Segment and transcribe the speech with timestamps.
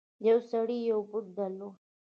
[0.27, 1.75] یو سړي یو بت درلود.